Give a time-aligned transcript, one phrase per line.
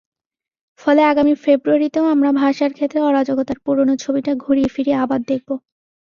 [0.79, 5.49] ফলে আগামী ফেব্রুয়ারিতেও আমরা ভাষার ক্ষেত্রে অরাজকতার পুরোনো ছবিটা ঘুরিয়ে-ফিরিয়ে আবার দেখব।